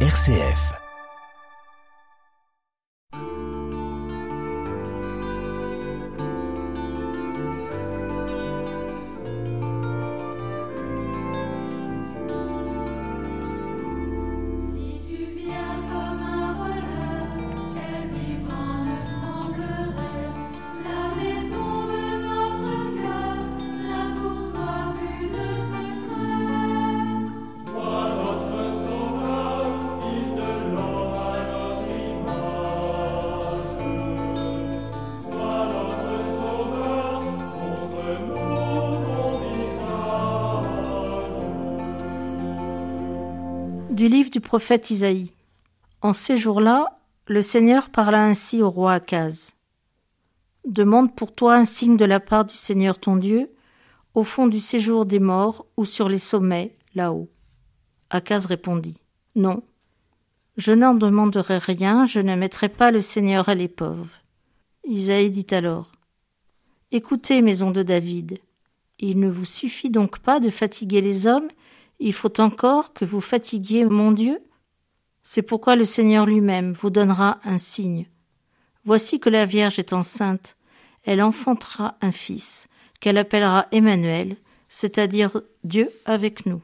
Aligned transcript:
RCF. 0.00 0.85
Du 43.96 44.08
livre 44.08 44.28
du 44.28 44.42
prophète 44.42 44.90
Isaïe. 44.90 45.32
En 46.02 46.12
ces 46.12 46.36
jours-là, 46.36 47.00
le 47.28 47.40
Seigneur 47.40 47.88
parla 47.88 48.26
ainsi 48.26 48.60
au 48.60 48.68
roi 48.68 48.92
Akaz. 48.92 49.54
Demande 50.66 51.16
pour 51.16 51.34
toi 51.34 51.54
un 51.56 51.64
signe 51.64 51.96
de 51.96 52.04
la 52.04 52.20
part 52.20 52.44
du 52.44 52.56
Seigneur 52.56 52.98
ton 52.98 53.16
Dieu, 53.16 53.50
au 54.12 54.22
fond 54.22 54.48
du 54.48 54.60
séjour 54.60 55.06
des 55.06 55.18
morts 55.18 55.64
ou 55.78 55.86
sur 55.86 56.10
les 56.10 56.18
sommets, 56.18 56.76
là-haut. 56.94 57.30
Akaz 58.10 58.44
répondit 58.44 58.98
Non. 59.34 59.62
Je 60.58 60.74
n'en 60.74 60.92
demanderai 60.92 61.56
rien, 61.56 62.04
je 62.04 62.20
ne 62.20 62.36
mettrai 62.36 62.68
pas 62.68 62.90
le 62.90 63.00
Seigneur 63.00 63.48
à 63.48 63.54
l'épreuve. 63.54 64.10
Isaïe 64.84 65.30
dit 65.30 65.54
alors 65.54 65.90
Écoutez, 66.92 67.40
maison 67.40 67.70
de 67.70 67.82
David, 67.82 68.40
il 68.98 69.18
ne 69.20 69.30
vous 69.30 69.46
suffit 69.46 69.88
donc 69.88 70.18
pas 70.18 70.38
de 70.38 70.50
fatiguer 70.50 71.00
les 71.00 71.26
hommes, 71.26 71.48
il 71.98 72.12
faut 72.12 72.40
encore 72.40 72.92
que 72.92 73.04
vous 73.04 73.20
fatiguiez 73.20 73.84
mon 73.84 74.12
Dieu 74.12 74.40
C'est 75.22 75.42
pourquoi 75.42 75.76
le 75.76 75.84
Seigneur 75.84 76.26
lui-même 76.26 76.72
vous 76.72 76.90
donnera 76.90 77.40
un 77.44 77.58
signe. 77.58 78.06
Voici 78.84 79.18
que 79.18 79.30
la 79.30 79.46
Vierge 79.46 79.78
est 79.78 79.92
enceinte, 79.92 80.56
elle 81.04 81.22
enfantera 81.22 81.96
un 82.00 82.12
fils, 82.12 82.68
qu'elle 83.00 83.18
appellera 83.18 83.66
Emmanuel, 83.72 84.36
c'est-à-dire 84.68 85.40
Dieu 85.64 85.90
avec 86.04 86.46
nous. 86.46 86.60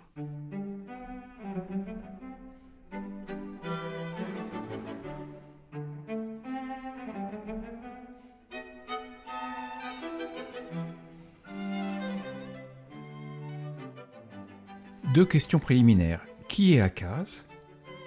Deux 15.14 15.26
questions 15.26 15.58
préliminaires. 15.58 16.24
Qui 16.48 16.72
est 16.72 16.80
Akaz 16.80 17.46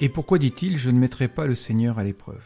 Et 0.02 0.10
pourquoi 0.10 0.40
dit-il 0.40 0.76
Je 0.76 0.90
ne 0.90 0.98
mettrai 0.98 1.28
pas 1.28 1.46
le 1.46 1.54
Seigneur 1.54 2.00
à 2.00 2.04
l'épreuve? 2.04 2.44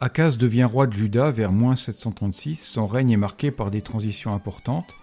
Akaz 0.00 0.38
devient 0.38 0.64
roi 0.64 0.86
de 0.86 0.94
Juda 0.94 1.30
vers 1.30 1.52
moins 1.52 1.76
736. 1.76 2.56
Son 2.56 2.86
règne 2.86 3.10
est 3.10 3.18
marqué 3.18 3.50
par 3.50 3.70
des 3.70 3.82
transitions 3.82 4.32
importantes. 4.32 4.94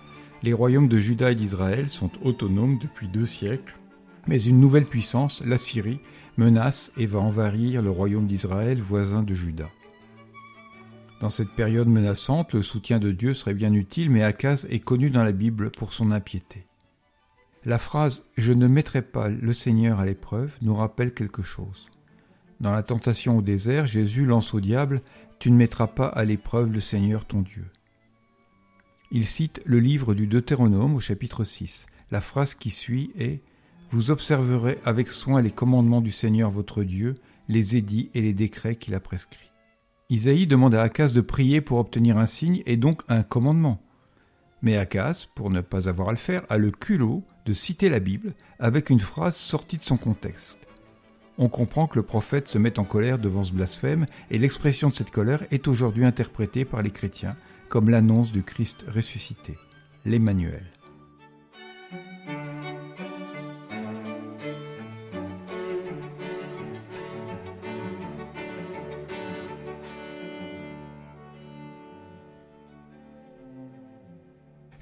Les 0.41 0.53
royaumes 0.53 0.87
de 0.87 0.97
Juda 0.97 1.31
et 1.31 1.35
d'Israël 1.35 1.87
sont 1.87 2.09
autonomes 2.23 2.79
depuis 2.79 3.07
deux 3.07 3.27
siècles. 3.27 3.77
Mais 4.25 4.41
une 4.41 4.59
nouvelle 4.59 4.87
puissance, 4.87 5.43
la 5.45 5.59
Syrie, 5.59 5.99
menace 6.37 6.91
et 6.97 7.05
va 7.05 7.19
envahir 7.19 7.83
le 7.83 7.91
royaume 7.91 8.25
d'Israël 8.25 8.81
voisin 8.81 9.21
de 9.21 9.35
Juda. 9.35 9.69
Dans 11.21 11.29
cette 11.29 11.51
période 11.51 11.89
menaçante, 11.89 12.53
le 12.53 12.63
soutien 12.63 12.97
de 12.97 13.11
Dieu 13.11 13.35
serait 13.35 13.53
bien 13.53 13.73
utile, 13.73 14.09
mais 14.09 14.23
Akaz 14.23 14.65
est 14.71 14.79
connu 14.79 15.11
dans 15.11 15.23
la 15.23 15.31
Bible 15.31 15.69
pour 15.69 15.93
son 15.93 16.11
impiété. 16.11 16.66
La 17.67 17.79
phrase 17.79 18.23
Je 18.37 18.53
ne 18.53 18.65
mettrai 18.65 19.01
pas 19.01 19.27
le 19.27 19.51
Seigneur 19.51 19.99
à 19.99 20.05
l'épreuve 20.05 20.53
nous 20.61 20.73
rappelle 20.73 21.13
quelque 21.13 21.43
chose. 21.43 21.89
Dans 22.61 22.71
la 22.71 22.81
tentation 22.81 23.39
au 23.39 23.41
désert, 23.41 23.87
Jésus 23.87 24.25
lance 24.25 24.53
au 24.53 24.61
diable 24.61 25.01
Tu 25.37 25.51
ne 25.51 25.57
mettras 25.57 25.87
pas 25.87 26.07
à 26.07 26.23
l'épreuve 26.23 26.71
le 26.71 26.79
Seigneur 26.79 27.25
ton 27.25 27.41
Dieu. 27.41 27.65
Il 29.11 29.25
cite 29.25 29.61
le 29.65 29.81
livre 29.81 30.13
du 30.13 30.27
Deutéronome 30.27 30.95
au 30.95 31.01
chapitre 31.01 31.43
6. 31.43 31.87
La 32.09 32.21
phrase 32.21 32.55
qui 32.55 32.69
suit 32.69 33.11
est 33.19 33.41
Vous 33.89 34.11
observerez 34.11 34.79
avec 34.85 35.09
soin 35.09 35.41
les 35.41 35.51
commandements 35.51 35.99
du 35.99 36.11
Seigneur 36.11 36.49
votre 36.49 36.85
Dieu, 36.85 37.15
les 37.49 37.75
édits 37.75 38.09
et 38.13 38.21
les 38.21 38.33
décrets 38.33 38.77
qu'il 38.77 38.95
a 38.95 39.01
prescrits. 39.01 39.51
Isaïe 40.09 40.47
demande 40.47 40.73
à 40.73 40.83
Akaz 40.83 41.11
de 41.11 41.19
prier 41.19 41.59
pour 41.59 41.79
obtenir 41.79 42.17
un 42.17 42.27
signe 42.27 42.63
et 42.65 42.77
donc 42.77 43.01
un 43.09 43.23
commandement. 43.23 43.81
Mais 44.61 44.77
Akaz, 44.77 45.27
pour 45.35 45.49
ne 45.49 45.61
pas 45.61 45.89
avoir 45.89 46.07
à 46.07 46.11
le 46.11 46.17
faire, 46.17 46.43
a 46.49 46.57
le 46.57 46.71
culot 46.71 47.23
de 47.47 47.53
citer 47.53 47.87
la 47.87 47.99
Bible 47.99 48.33
avec 48.59 48.89
une 48.89 48.99
phrase 48.99 49.37
sortie 49.37 49.77
de 49.77 49.81
son 49.81 49.95
contexte. 49.95 50.59
On 51.37 51.47
comprend 51.47 51.87
que 51.87 51.95
le 51.95 52.03
prophète 52.03 52.49
se 52.49 52.57
met 52.57 52.77
en 52.77 52.83
colère 52.83 53.19
devant 53.19 53.43
ce 53.43 53.53
blasphème 53.53 54.05
et 54.29 54.37
l'expression 54.37 54.89
de 54.89 54.93
cette 54.93 55.11
colère 55.11 55.45
est 55.49 55.69
aujourd'hui 55.69 56.03
interprétée 56.03 56.65
par 56.65 56.81
les 56.81 56.89
chrétiens 56.89 57.37
comme 57.69 57.89
l'annonce 57.89 58.33
du 58.33 58.43
Christ 58.43 58.83
ressuscité, 58.93 59.57
l'Emmanuel. 60.05 60.65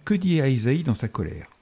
Que 0.04 0.14
dit 0.14 0.36
Isaïe 0.38 0.84
dans 0.84 0.94
sa 0.94 1.08
colère? 1.08 1.55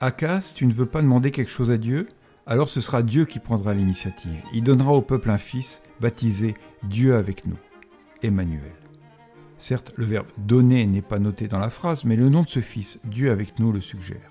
Akaz, 0.00 0.54
tu 0.54 0.64
ne 0.64 0.72
veux 0.72 0.86
pas 0.86 1.02
demander 1.02 1.32
quelque 1.32 1.50
chose 1.50 1.72
à 1.72 1.76
Dieu? 1.76 2.06
Alors 2.46 2.68
ce 2.68 2.80
sera 2.80 3.02
Dieu 3.02 3.24
qui 3.24 3.40
prendra 3.40 3.74
l'initiative. 3.74 4.40
Il 4.52 4.62
donnera 4.62 4.92
au 4.92 5.02
peuple 5.02 5.28
un 5.28 5.38
fils, 5.38 5.82
baptisé 6.00 6.54
Dieu 6.84 7.16
avec 7.16 7.44
nous, 7.46 7.58
Emmanuel. 8.22 8.76
Certes, 9.56 9.92
le 9.96 10.04
verbe 10.04 10.28
donner 10.38 10.86
n'est 10.86 11.02
pas 11.02 11.18
noté 11.18 11.48
dans 11.48 11.58
la 11.58 11.68
phrase, 11.68 12.04
mais 12.04 12.14
le 12.14 12.28
nom 12.28 12.42
de 12.42 12.48
ce 12.48 12.60
fils, 12.60 13.00
Dieu 13.02 13.32
avec 13.32 13.58
nous, 13.58 13.72
le 13.72 13.80
suggère. 13.80 14.30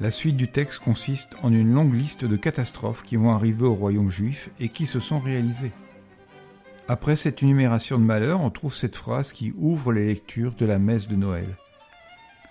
La 0.00 0.10
suite 0.10 0.38
du 0.38 0.50
texte 0.50 0.78
consiste 0.78 1.36
en 1.42 1.52
une 1.52 1.74
longue 1.74 1.92
liste 1.92 2.24
de 2.24 2.36
catastrophes 2.36 3.02
qui 3.02 3.16
vont 3.16 3.32
arriver 3.32 3.66
au 3.66 3.74
royaume 3.74 4.10
juif 4.10 4.48
et 4.60 4.70
qui 4.70 4.86
se 4.86 4.98
sont 4.98 5.18
réalisées. 5.20 5.72
Après 6.88 7.16
cette 7.16 7.42
énumération 7.42 7.98
de 7.98 8.04
malheurs, 8.04 8.40
on 8.40 8.48
trouve 8.48 8.74
cette 8.74 8.96
phrase 8.96 9.30
qui 9.30 9.52
ouvre 9.58 9.92
les 9.92 10.06
lectures 10.06 10.54
de 10.54 10.64
la 10.64 10.78
messe 10.78 11.06
de 11.06 11.16
Noël. 11.16 11.58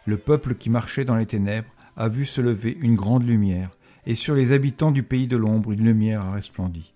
Le 0.05 0.17
peuple 0.17 0.53
qui 0.53 0.69
marchait 0.69 1.05
dans 1.05 1.15
les 1.15 1.25
ténèbres 1.25 1.69
a 1.95 2.09
vu 2.09 2.25
se 2.25 2.41
lever 2.41 2.77
une 2.79 2.95
grande 2.95 3.25
lumière, 3.25 3.77
et 4.05 4.15
sur 4.15 4.35
les 4.35 4.51
habitants 4.51 4.91
du 4.91 5.03
pays 5.03 5.27
de 5.27 5.37
l'ombre 5.37 5.71
une 5.71 5.85
lumière 5.85 6.21
a 6.21 6.33
resplendi. 6.33 6.93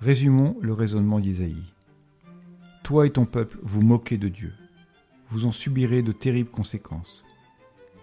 Résumons 0.00 0.56
le 0.60 0.72
raisonnement 0.72 1.20
d'Isaïe. 1.20 1.72
Toi 2.84 3.06
et 3.06 3.10
ton 3.10 3.24
peuple 3.24 3.58
vous 3.62 3.82
moquez 3.82 4.18
de 4.18 4.28
Dieu. 4.28 4.52
Vous 5.28 5.46
en 5.46 5.52
subirez 5.52 6.02
de 6.02 6.12
terribles 6.12 6.50
conséquences. 6.50 7.24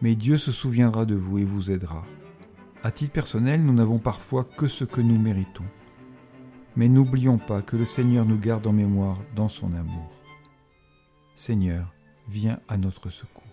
Mais 0.01 0.15
Dieu 0.15 0.37
se 0.37 0.51
souviendra 0.51 1.05
de 1.05 1.15
vous 1.15 1.37
et 1.37 1.45
vous 1.45 1.71
aidera. 1.71 2.03
À 2.83 2.91
titre 2.91 3.13
personnel, 3.13 3.63
nous 3.63 3.73
n'avons 3.73 3.99
parfois 3.99 4.43
que 4.43 4.67
ce 4.67 4.83
que 4.83 4.99
nous 4.99 5.17
méritons. 5.17 5.63
Mais 6.75 6.89
n'oublions 6.89 7.37
pas 7.37 7.61
que 7.61 7.77
le 7.77 7.85
Seigneur 7.85 8.25
nous 8.25 8.37
garde 8.37 8.67
en 8.67 8.73
mémoire 8.73 9.21
dans 9.35 9.47
son 9.47 9.73
amour. 9.73 10.11
Seigneur, 11.35 11.93
viens 12.27 12.59
à 12.67 12.77
notre 12.77 13.09
secours. 13.09 13.52